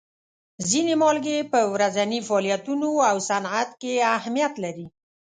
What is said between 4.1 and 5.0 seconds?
اهمیت لري.